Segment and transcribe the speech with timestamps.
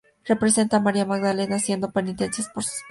[0.25, 2.79] Representa a María Magdalena haciendo penitencia por sus pecados.